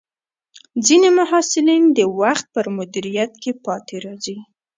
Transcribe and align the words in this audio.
ځینې 0.85 1.09
محصلین 1.19 1.83
د 1.97 1.99
وخت 2.19 2.45
پر 2.55 2.65
مدیریت 2.77 3.31
کې 3.41 3.51
پاتې 3.65 3.95
راځي. 4.05 4.37